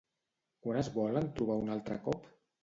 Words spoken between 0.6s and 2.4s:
Quan es volen trobar un altre cop?